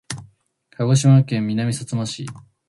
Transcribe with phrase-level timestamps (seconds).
[0.77, 2.25] 鹿児島県南さつま市